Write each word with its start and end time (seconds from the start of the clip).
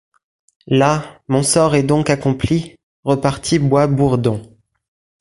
Las! 0.65 1.03
mon 1.27 1.43
sort 1.43 1.75
est 1.75 1.83
doncques 1.83 2.09
accomply, 2.09 2.75
repartit 3.03 3.59
Bois-Bourredon. 3.59 4.41